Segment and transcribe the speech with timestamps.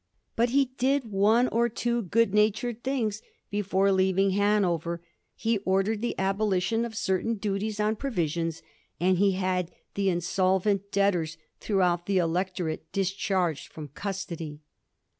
[0.35, 5.03] But he did one or two good natured things before leaving Hanover;
[5.35, 8.63] he ordered the abolition of certain duties on provisions,
[8.99, 14.61] and he had the insolvent debtors throughout the Electorate discharged fi om custody.